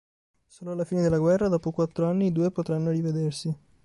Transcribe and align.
Solo 0.47 0.71
alla 0.71 0.83
fine 0.83 1.03
della 1.03 1.19
guerra, 1.19 1.47
dopo 1.47 1.69
quattro 1.69 2.07
anni, 2.07 2.25
i 2.25 2.31
due 2.31 2.49
potranno 2.49 2.89
rivedersi. 2.89 3.55